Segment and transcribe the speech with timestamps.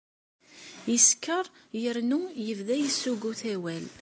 [0.91, 1.45] Yeskeṛ
[1.83, 3.85] yernu yebda yessuggut awal.